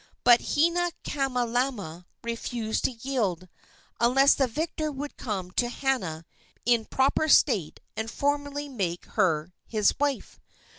[0.23, 3.47] But Hinaikamalama refused to yield,
[3.99, 6.25] unless the victor would come to Hana
[6.65, 10.39] in proper state and formally make her his wife.